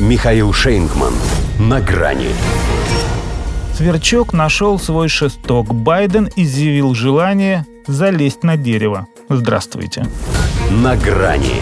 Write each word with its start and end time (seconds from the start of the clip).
Михаил 0.00 0.52
Шейнгман. 0.52 1.14
На 1.60 1.80
грани. 1.80 2.30
Сверчок 3.76 4.32
нашел 4.32 4.78
свой 4.80 5.08
шесток. 5.08 5.72
Байден 5.72 6.28
изъявил 6.34 6.94
желание 6.94 7.64
залезть 7.86 8.42
на 8.42 8.56
дерево. 8.56 9.06
Здравствуйте. 9.28 10.04
На 10.82 10.96
грани. 10.96 11.60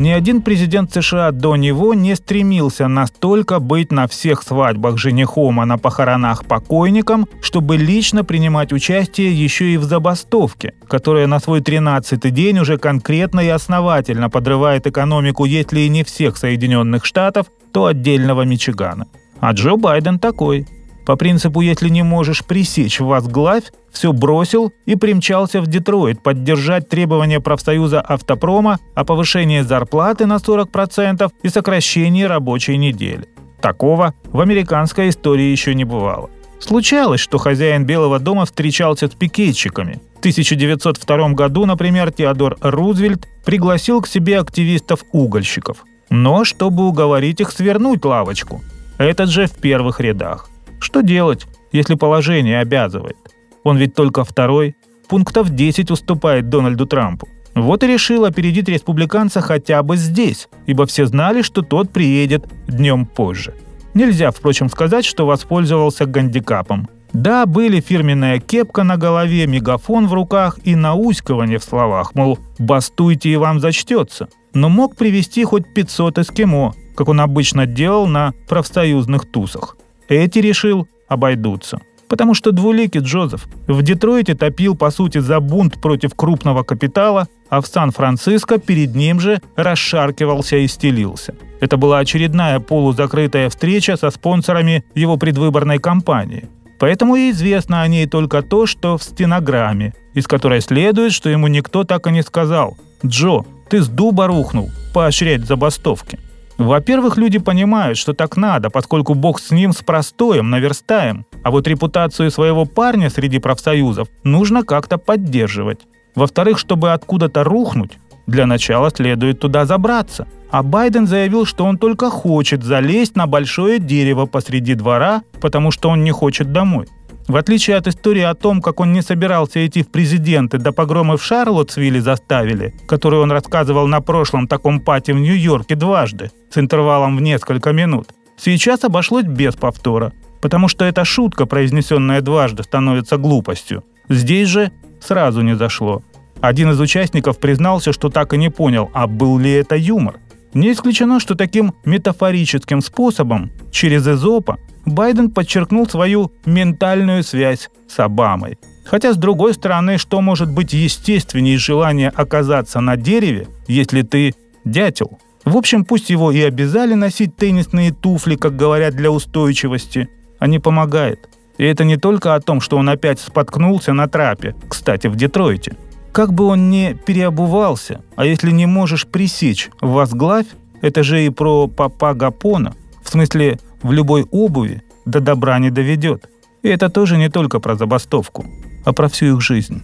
Ни 0.00 0.08
один 0.08 0.40
президент 0.40 0.94
США 0.94 1.30
до 1.30 1.56
него 1.56 1.92
не 1.92 2.16
стремился 2.16 2.88
настолько 2.88 3.60
быть 3.60 3.92
на 3.92 4.08
всех 4.08 4.42
свадьбах 4.42 4.96
женихом, 4.96 5.60
а 5.60 5.66
на 5.66 5.76
похоронах 5.76 6.46
покойником, 6.46 7.28
чтобы 7.42 7.76
лично 7.76 8.24
принимать 8.24 8.72
участие 8.72 9.30
еще 9.30 9.74
и 9.74 9.76
в 9.76 9.84
забастовке, 9.84 10.72
которая 10.88 11.26
на 11.26 11.38
свой 11.38 11.60
13-й 11.60 12.30
день 12.30 12.60
уже 12.60 12.78
конкретно 12.78 13.40
и 13.40 13.48
основательно 13.48 14.30
подрывает 14.30 14.86
экономику, 14.86 15.44
если 15.44 15.80
и 15.80 15.90
не 15.90 16.02
всех 16.02 16.38
Соединенных 16.38 17.04
Штатов, 17.04 17.48
то 17.70 17.84
отдельного 17.84 18.46
Мичигана. 18.46 19.06
А 19.38 19.52
Джо 19.52 19.76
Байден 19.76 20.18
такой– 20.18 20.66
по 21.04 21.16
принципу 21.16 21.60
«если 21.60 21.88
не 21.88 22.02
можешь 22.02 22.44
пресечь 22.44 23.00
вас 23.00 23.26
главь», 23.26 23.64
все 23.90 24.12
бросил 24.12 24.72
и 24.86 24.94
примчался 24.94 25.60
в 25.60 25.66
Детройт 25.66 26.22
поддержать 26.22 26.88
требования 26.88 27.40
профсоюза 27.40 28.00
автопрома 28.00 28.78
о 28.94 29.04
повышении 29.04 29.60
зарплаты 29.60 30.26
на 30.26 30.36
40% 30.36 31.30
и 31.42 31.48
сокращении 31.48 32.22
рабочей 32.24 32.76
недели. 32.76 33.26
Такого 33.60 34.14
в 34.24 34.40
американской 34.40 35.08
истории 35.08 35.50
еще 35.50 35.74
не 35.74 35.84
бывало. 35.84 36.30
Случалось, 36.60 37.20
что 37.20 37.38
хозяин 37.38 37.84
Белого 37.84 38.18
дома 38.18 38.44
встречался 38.44 39.08
с 39.08 39.10
пикетчиками. 39.10 40.00
В 40.16 40.18
1902 40.18 41.30
году, 41.30 41.64
например, 41.64 42.12
Теодор 42.12 42.58
Рузвельт 42.60 43.26
пригласил 43.44 44.02
к 44.02 44.06
себе 44.06 44.38
активистов-угольщиков. 44.38 45.84
Но 46.10 46.44
чтобы 46.44 46.86
уговорить 46.86 47.40
их 47.40 47.50
свернуть 47.50 48.04
лавочку. 48.04 48.62
Этот 48.98 49.30
же 49.30 49.46
в 49.46 49.54
первых 49.54 50.00
рядах. 50.00 50.49
Что 50.80 51.02
делать, 51.02 51.46
если 51.72 51.94
положение 51.94 52.60
обязывает? 52.60 53.16
Он 53.62 53.76
ведь 53.76 53.94
только 53.94 54.24
второй. 54.24 54.74
Пунктов 55.08 55.50
10 55.50 55.90
уступает 55.90 56.48
Дональду 56.48 56.86
Трампу. 56.86 57.28
Вот 57.54 57.82
и 57.82 57.86
решил 57.86 58.24
опередить 58.24 58.68
республиканца 58.68 59.40
хотя 59.40 59.82
бы 59.82 59.96
здесь, 59.96 60.48
ибо 60.66 60.86
все 60.86 61.06
знали, 61.06 61.42
что 61.42 61.62
тот 61.62 61.90
приедет 61.90 62.46
днем 62.66 63.06
позже. 63.06 63.54
Нельзя, 63.92 64.30
впрочем, 64.30 64.70
сказать, 64.70 65.04
что 65.04 65.26
воспользовался 65.26 66.06
гандикапом. 66.06 66.88
Да, 67.12 67.44
были 67.44 67.80
фирменная 67.80 68.38
кепка 68.38 68.84
на 68.84 68.96
голове, 68.96 69.48
мегафон 69.48 70.06
в 70.06 70.14
руках 70.14 70.60
и 70.62 70.76
наускивание 70.76 71.58
в 71.58 71.64
словах, 71.64 72.14
мол, 72.14 72.38
бастуйте 72.58 73.30
и 73.30 73.36
вам 73.36 73.58
зачтется. 73.58 74.28
Но 74.54 74.68
мог 74.68 74.96
привести 74.96 75.42
хоть 75.44 75.74
500 75.74 76.18
эскимо, 76.18 76.74
как 76.96 77.08
он 77.08 77.20
обычно 77.20 77.66
делал 77.66 78.06
на 78.06 78.32
профсоюзных 78.48 79.28
тусах. 79.30 79.76
Эти, 80.10 80.40
решил, 80.40 80.88
обойдутся. 81.08 81.78
Потому 82.08 82.34
что 82.34 82.50
двуликий 82.50 83.00
Джозеф 83.00 83.46
в 83.68 83.82
Детройте 83.82 84.34
топил, 84.34 84.74
по 84.74 84.90
сути, 84.90 85.18
за 85.18 85.38
бунт 85.38 85.80
против 85.80 86.16
крупного 86.16 86.64
капитала, 86.64 87.28
а 87.48 87.60
в 87.60 87.68
Сан-Франциско 87.68 88.58
перед 88.58 88.96
ним 88.96 89.20
же 89.20 89.40
расшаркивался 89.54 90.56
и 90.56 90.66
стелился. 90.66 91.36
Это 91.60 91.76
была 91.76 92.00
очередная 92.00 92.58
полузакрытая 92.58 93.48
встреча 93.48 93.96
со 93.96 94.10
спонсорами 94.10 94.84
его 94.96 95.16
предвыборной 95.16 95.78
кампании. 95.78 96.48
Поэтому 96.80 97.14
и 97.14 97.30
известно 97.30 97.82
о 97.82 97.86
ней 97.86 98.06
только 98.06 98.42
то, 98.42 98.66
что 98.66 98.98
в 98.98 99.04
стенограмме, 99.04 99.94
из 100.14 100.26
которой 100.26 100.60
следует, 100.60 101.12
что 101.12 101.30
ему 101.30 101.46
никто 101.46 101.84
так 101.84 102.08
и 102.08 102.10
не 102.10 102.22
сказал 102.22 102.76
«Джо, 103.06 103.44
ты 103.68 103.80
с 103.80 103.86
дуба 103.86 104.26
рухнул, 104.26 104.70
поощрять 104.92 105.46
забастовки». 105.46 106.18
Во-первых, 106.60 107.16
люди 107.16 107.38
понимают, 107.38 107.96
что 107.96 108.12
так 108.12 108.36
надо, 108.36 108.68
поскольку 108.68 109.14
бог 109.14 109.40
с 109.40 109.50
ним 109.50 109.72
с 109.72 109.78
простоем, 109.78 110.50
наверстаем. 110.50 111.24
А 111.42 111.50
вот 111.50 111.66
репутацию 111.66 112.30
своего 112.30 112.66
парня 112.66 113.08
среди 113.08 113.38
профсоюзов 113.38 114.08
нужно 114.24 114.62
как-то 114.62 114.98
поддерживать. 114.98 115.80
Во-вторых, 116.14 116.58
чтобы 116.58 116.92
откуда-то 116.92 117.44
рухнуть, 117.44 117.92
для 118.26 118.44
начала 118.44 118.90
следует 118.90 119.40
туда 119.40 119.64
забраться. 119.64 120.28
А 120.50 120.62
Байден 120.62 121.06
заявил, 121.06 121.46
что 121.46 121.64
он 121.64 121.78
только 121.78 122.10
хочет 122.10 122.62
залезть 122.62 123.16
на 123.16 123.26
большое 123.26 123.78
дерево 123.78 124.26
посреди 124.26 124.74
двора, 124.74 125.22
потому 125.40 125.70
что 125.70 125.88
он 125.88 126.04
не 126.04 126.10
хочет 126.10 126.52
домой. 126.52 126.88
В 127.30 127.36
отличие 127.36 127.76
от 127.76 127.86
истории 127.86 128.22
о 128.22 128.34
том, 128.34 128.60
как 128.60 128.80
он 128.80 128.92
не 128.92 129.02
собирался 129.02 129.64
идти 129.64 129.84
в 129.84 129.88
президенты, 129.88 130.58
до 130.58 130.72
погромы 130.72 131.16
в 131.16 131.22
Шарлоттсвилле 131.22 132.00
заставили, 132.00 132.74
которую 132.88 133.22
он 133.22 133.30
рассказывал 133.30 133.86
на 133.86 134.00
прошлом 134.00 134.48
таком 134.48 134.80
пати 134.80 135.12
в 135.12 135.20
Нью-Йорке 135.20 135.76
дважды, 135.76 136.32
с 136.50 136.58
интервалом 136.58 137.16
в 137.16 137.22
несколько 137.22 137.72
минут, 137.72 138.08
сейчас 138.36 138.82
обошлось 138.82 139.26
без 139.26 139.54
повтора, 139.54 140.12
потому 140.40 140.66
что 140.66 140.84
эта 140.84 141.04
шутка, 141.04 141.46
произнесенная 141.46 142.20
дважды, 142.20 142.64
становится 142.64 143.16
глупостью. 143.16 143.84
Здесь 144.08 144.48
же 144.48 144.72
сразу 145.00 145.42
не 145.42 145.54
зашло. 145.54 146.02
Один 146.40 146.72
из 146.72 146.80
участников 146.80 147.38
признался, 147.38 147.92
что 147.92 148.08
так 148.08 148.34
и 148.34 148.38
не 148.38 148.50
понял, 148.50 148.90
а 148.92 149.06
был 149.06 149.38
ли 149.38 149.52
это 149.52 149.76
юмор. 149.76 150.16
Не 150.52 150.72
исключено, 150.72 151.20
что 151.20 151.36
таким 151.36 151.74
метафорическим 151.84 152.80
способом, 152.80 153.52
через 153.70 154.04
Эзопа, 154.08 154.58
Байден 154.84 155.30
подчеркнул 155.30 155.88
свою 155.88 156.32
ментальную 156.44 157.22
связь 157.22 157.70
с 157.88 157.98
Обамой. 157.98 158.58
Хотя, 158.84 159.12
с 159.12 159.16
другой 159.16 159.54
стороны, 159.54 159.98
что 159.98 160.20
может 160.20 160.50
быть 160.50 160.72
естественнее 160.72 161.58
желания 161.58 162.12
оказаться 162.14 162.80
на 162.80 162.96
дереве, 162.96 163.46
если 163.68 164.02
ты 164.02 164.34
дятел? 164.64 165.18
В 165.44 165.56
общем, 165.56 165.84
пусть 165.84 166.10
его 166.10 166.32
и 166.32 166.40
обязали 166.40 166.94
носить 166.94 167.36
теннисные 167.36 167.92
туфли, 167.92 168.36
как 168.36 168.56
говорят, 168.56 168.94
для 168.94 169.10
устойчивости, 169.10 170.08
а 170.38 170.46
не 170.46 170.58
помогает. 170.58 171.28
И 171.56 171.64
это 171.64 171.84
не 171.84 171.96
только 171.96 172.34
о 172.34 172.40
том, 172.40 172.60
что 172.60 172.78
он 172.78 172.88
опять 172.88 173.20
споткнулся 173.20 173.92
на 173.92 174.08
трапе, 174.08 174.54
кстати, 174.68 175.06
в 175.06 175.16
Детройте. 175.16 175.76
Как 176.12 176.32
бы 176.32 176.44
он 176.44 176.70
ни 176.70 176.94
переобувался, 177.06 178.02
а 178.16 178.24
если 178.24 178.50
не 178.50 178.66
можешь 178.66 179.06
пресечь 179.06 179.70
возглавь, 179.80 180.46
это 180.80 181.02
же 181.02 181.24
и 181.24 181.30
про 181.30 181.68
папа 181.68 182.14
Гапона, 182.14 182.74
в 183.02 183.10
смысле 183.10 183.58
в 183.82 183.92
любой 183.92 184.26
обуви 184.30 184.82
до 185.04 185.20
добра 185.20 185.58
не 185.58 185.70
доведет. 185.70 186.28
И 186.62 186.68
это 186.68 186.88
тоже 186.90 187.16
не 187.16 187.28
только 187.28 187.60
про 187.60 187.76
забастовку, 187.76 188.44
а 188.84 188.92
про 188.92 189.08
всю 189.08 189.36
их 189.36 189.40
жизнь. 189.40 189.82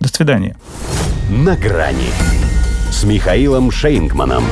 До 0.00 0.08
свидания. 0.08 0.56
На 1.30 1.56
грани 1.56 2.10
с 2.90 3.04
Михаилом 3.04 3.70
Шейнгманом. 3.70 4.44